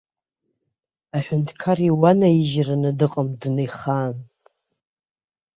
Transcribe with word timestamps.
Аҳәынҭқар 1.15 1.77
иуанаижьраны 1.87 2.91
дыҟам 2.99 3.29
дунеихаан. 3.39 4.17